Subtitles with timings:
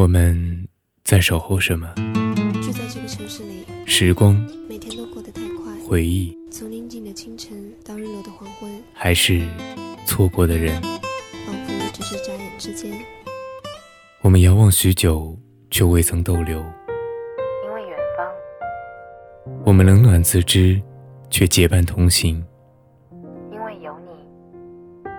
[0.00, 0.66] 我们
[1.04, 1.86] 在守候什么？
[2.62, 4.34] 就在这个城市里，时光、
[4.66, 5.74] 每天都过得太快。
[5.86, 9.46] 回忆，从宁静的清晨到日落的黄昏，还是
[10.06, 10.80] 错过的人？
[11.44, 12.90] 仿佛只是眨眼之间。
[14.22, 15.36] 我们遥望许久，
[15.70, 16.56] 却未曾逗留。
[16.56, 18.26] 因为远方，
[19.66, 20.80] 我们冷暖自知，
[21.28, 22.42] 却结伴同行。
[23.52, 25.10] 因为有你，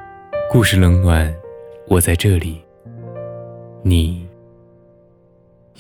[0.52, 1.32] 故事冷暖，
[1.88, 2.64] 我在这里，
[3.84, 4.28] 你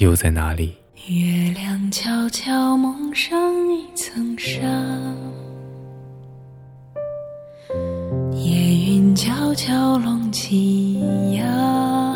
[0.02, 0.73] 又在哪里？
[1.05, 3.39] 月亮悄悄蒙上
[3.71, 4.59] 一层纱，
[8.34, 10.99] 夜云悄悄拢起
[11.35, 12.16] 呀。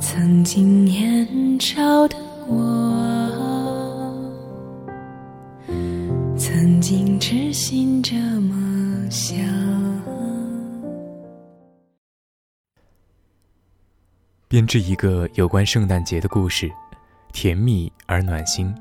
[0.00, 1.28] 曾经年
[1.60, 2.16] 少的
[2.48, 2.99] 我，
[14.50, 16.68] 编织一个有关圣诞节的故事，
[17.32, 18.74] 甜蜜而暖心。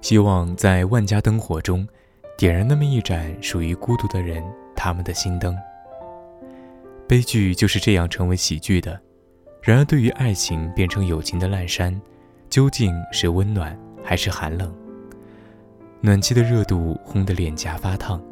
[0.00, 1.84] 希望在万家灯火中，
[2.36, 4.40] 点燃那么一盏属于孤独的人
[4.76, 5.58] 他们的心灯。
[7.08, 8.96] 悲剧就是这样成为喜剧的。
[9.60, 12.00] 然而，对于爱情变成友情的烂山，
[12.48, 14.72] 究竟是温暖还是寒冷？
[16.00, 18.22] 暖气的热度烘得脸颊发烫。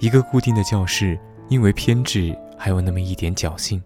[0.00, 1.16] 一个固定的教室，
[1.48, 3.80] 因为偏执，还有那么一点侥幸。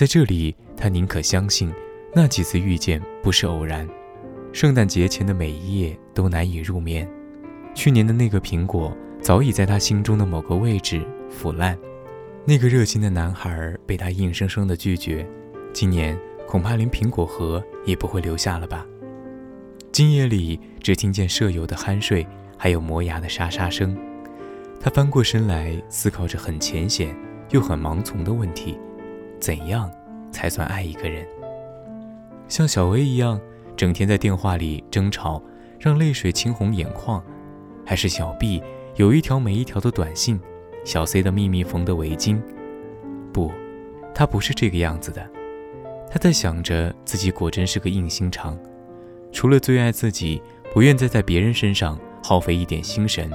[0.00, 1.70] 在这里，他宁可相信
[2.14, 3.86] 那几次遇见不是偶然。
[4.50, 7.06] 圣诞节前的每一夜都难以入眠。
[7.74, 11.78] 去年的那个苹果早已在他心中的某个位置腐烂。
[12.46, 15.28] 那个热心的男孩被他硬生生的拒绝。
[15.70, 18.86] 今年恐怕连苹果核也不会留下了吧。
[19.92, 23.94] 今夜里只听见舍友的酣睡，还有磨牙的沙沙声。
[24.80, 27.14] 他翻过身来，思考着很浅显
[27.50, 28.78] 又很盲从的问题。
[29.40, 29.90] 怎样
[30.30, 31.26] 才算爱一个人？
[32.46, 33.40] 像小 A 一样，
[33.76, 35.42] 整天在电话里争吵，
[35.78, 37.22] 让泪水青红眼眶；
[37.86, 38.62] 还是小 B
[38.96, 40.38] 有一条没一条的短信，
[40.84, 42.40] 小 C 的秘密缝的围巾？
[43.32, 43.50] 不，
[44.14, 45.26] 他不是这个样子的。
[46.10, 48.58] 他在想着自己果真是个硬心肠，
[49.32, 50.42] 除了最爱自己，
[50.74, 53.30] 不愿再在别人身上耗费一点心神，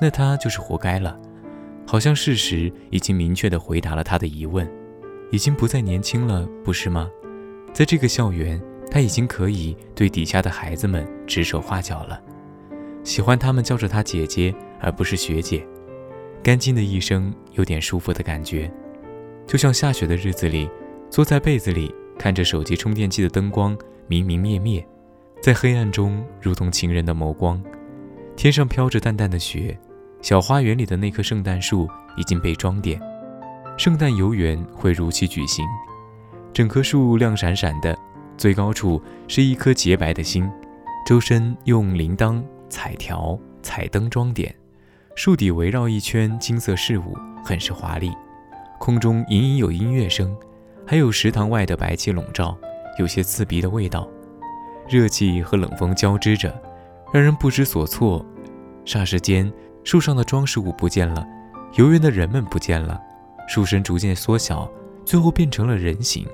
[0.00, 1.16] 那他就是活该了。
[1.86, 4.68] 好像事实已经明确地回答了他的疑问。
[5.32, 7.10] 已经不再年轻了，不是吗？
[7.72, 12.20] 在这个校园，他已经可以对底下的孩子们指手画脚了，
[13.02, 15.66] 喜欢他们叫着他姐姐，而不是学姐。
[16.42, 18.70] 干净的一生，有点舒服的感觉，
[19.46, 20.68] 就像下雪的日子里，
[21.08, 23.74] 坐在被子里，看着手机充电器的灯光
[24.06, 24.86] 明明灭灭，
[25.40, 27.62] 在黑暗中如同情人的眸光。
[28.36, 29.78] 天上飘着淡淡的雪，
[30.20, 31.88] 小花园里的那棵圣诞树
[32.18, 33.00] 已经被装点。
[33.78, 35.64] 圣诞游园会如期举行，
[36.52, 37.96] 整棵树亮闪闪的，
[38.36, 40.48] 最高处是一颗洁白的心，
[41.06, 44.54] 周身用铃铛、彩条、彩灯装点，
[45.16, 48.12] 树底围绕一圈金色饰物，很是华丽。
[48.78, 50.36] 空中隐隐有音乐声，
[50.86, 52.56] 还有食堂外的白气笼罩，
[52.98, 54.08] 有些刺鼻的味道，
[54.88, 56.54] 热气和冷风交织着，
[57.12, 58.24] 让人不知所措。
[58.84, 59.50] 霎时间，
[59.82, 61.26] 树上的装饰物不见了，
[61.76, 63.00] 游园的人们不见了。
[63.52, 64.66] 树身逐渐缩小，
[65.04, 66.26] 最后变成了人形。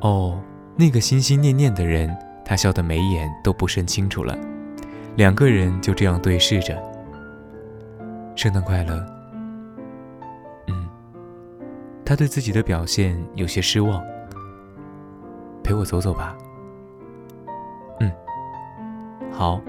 [0.00, 0.42] 哦，
[0.74, 4.34] 那个心心念念的人，他笑得眉眼都不甚清楚了。
[5.16, 6.82] 两个人就这样对视着。
[8.34, 8.96] 圣诞快乐。
[10.68, 10.88] 嗯，
[12.02, 14.02] 他对自己的表现有些失望。
[15.62, 16.34] 陪我走走吧。
[18.00, 18.10] 嗯，
[19.30, 19.60] 好。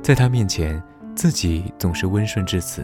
[0.00, 0.82] 在他面前，
[1.14, 2.82] 自己总是温顺至此。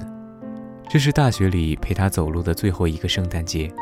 [0.92, 3.72] 这是大学里陪他走路的最后一个圣诞节，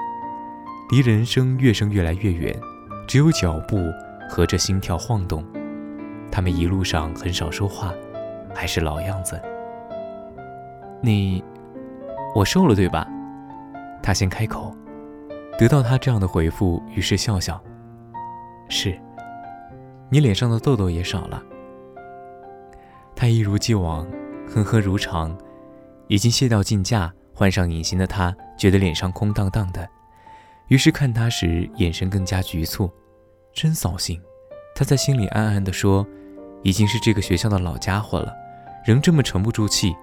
[0.90, 2.54] 离人生越生越来越远，
[3.06, 3.78] 只有脚步
[4.28, 5.42] 和着心跳晃动。
[6.30, 7.94] 他们一路上很少说话，
[8.54, 9.40] 还是老样子。
[11.00, 11.42] 你，
[12.34, 13.08] 我瘦了对吧？
[14.02, 14.76] 他先开口，
[15.58, 17.58] 得到他这样的回复，于是笑笑。
[18.68, 18.94] 是，
[20.10, 21.42] 你脸上的痘痘也少了。
[23.16, 24.06] 他一如既往，
[24.46, 25.34] 呵呵如常。
[26.08, 29.88] 已经卸掉镜架，换上隐形的他，觉得脸上空荡荡的，
[30.66, 32.90] 于是看他时眼神更加局促，
[33.52, 34.20] 真扫兴。
[34.74, 36.06] 他在心里暗暗地说
[36.62, 38.34] ：“已经是这个学校的老家伙了，
[38.84, 39.94] 仍这么沉不住气。”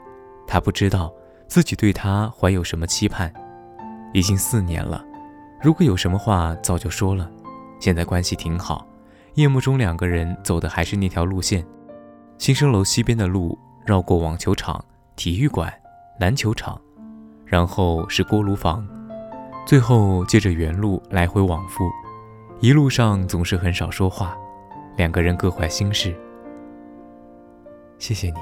[0.47, 1.11] 他不知道
[1.47, 3.33] 自己对他怀有什么期盼。
[4.13, 5.03] 已经四年了，
[5.61, 7.29] 如果有什么话早就说了。
[7.79, 8.87] 现在关系挺好，
[9.33, 11.65] 夜幕中两个人走的还是那条路线，
[12.37, 14.83] 新生楼西边的路，绕过网球场、
[15.15, 15.73] 体育馆。
[16.17, 16.79] 篮球场，
[17.45, 18.87] 然后是锅炉房，
[19.65, 21.89] 最后借着原路来回往复，
[22.61, 24.37] 一路上总是很少说话，
[24.95, 26.15] 两个人各怀心事。
[27.97, 28.39] 谢谢你，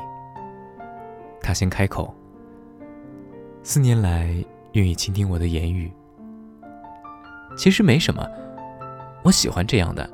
[1.42, 2.14] 他先开口。
[3.64, 4.36] 四年来
[4.74, 5.92] 愿意倾听我的言语，
[7.58, 8.28] 其实没什么，
[9.24, 10.08] 我喜欢这样的。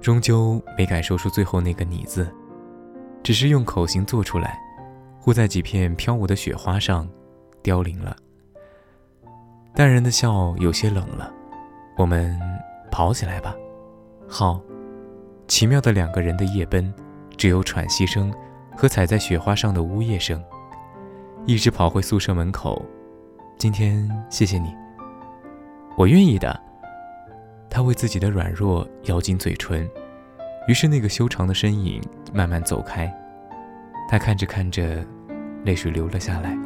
[0.00, 2.28] 终究没敢说出最后那个“你”字，
[3.22, 4.58] 只是用口型做出来，
[5.24, 7.08] 忽在几片飘舞的雪花上，
[7.62, 8.16] 凋零了。
[9.72, 11.32] 淡然的笑有些冷了，
[11.96, 12.36] 我们
[12.90, 13.54] 跑起来吧。
[14.26, 14.60] 好，
[15.46, 16.92] 奇妙的两个人的夜奔，
[17.36, 18.34] 只有喘息声
[18.76, 20.42] 和踩在雪花上的呜咽声。
[21.46, 22.84] 一直跑回宿舍门口，
[23.56, 24.74] 今天谢谢你，
[25.96, 26.60] 我愿意的。
[27.70, 29.88] 他为自己的软弱咬紧嘴唇，
[30.66, 32.02] 于是那个修长的身影
[32.34, 33.16] 慢慢走开。
[34.08, 35.04] 他看着看着，
[35.64, 36.56] 泪水流了下来。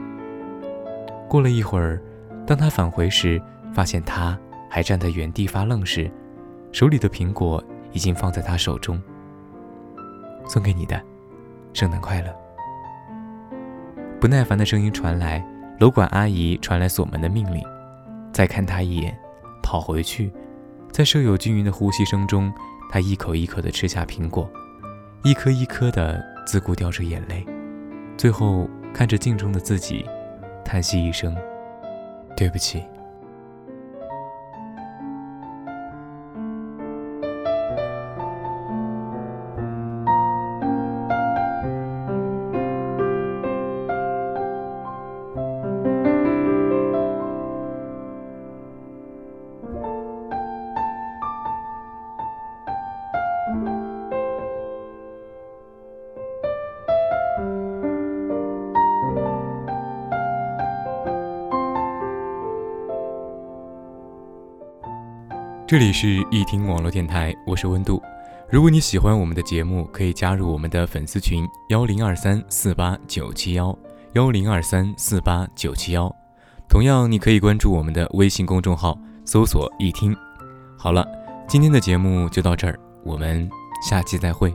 [1.28, 2.00] 过了一会儿，
[2.46, 3.40] 当他返回时，
[3.72, 4.38] 发现他
[4.68, 6.10] 还站在原地发愣时，
[6.72, 7.62] 手里的苹果
[7.92, 9.00] 已经放在他手中。
[10.46, 11.00] 送给你的，
[11.72, 12.34] 圣诞快乐。
[14.20, 15.44] 不耐烦的声音传来，
[15.78, 17.62] 楼管阿姨传来锁门的命令。
[18.32, 19.16] 再看他一眼，
[19.62, 20.32] 跑回去，
[20.92, 22.52] 在舍友均匀的呼吸声中，
[22.90, 24.48] 他一口一口地吃下苹果，
[25.24, 27.44] 一颗一颗的自顾掉着眼泪，
[28.16, 30.06] 最后看着镜中的自己，
[30.64, 31.36] 叹息一声
[32.34, 32.84] ：“对不起。”
[65.68, 68.00] 这里是一听网络电台，我是温度。
[68.48, 73.76] 如果你喜欢我们的节目，可以加入我们的粉丝群幺零二三四八九七幺
[74.12, 76.08] 幺零二三四八九七幺。
[76.68, 80.16] 同样，你可以关注我们的微信公众号，搜索“易听”。
[80.78, 81.04] 好了，
[81.48, 83.50] 今天的节目就到这儿，我们
[83.82, 84.54] 下期再会。